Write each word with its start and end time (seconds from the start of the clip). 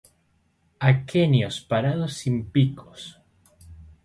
Aquenios 0.91 1.57
pardos, 1.69 2.13
sin 2.19 2.35
picos. 2.53 3.01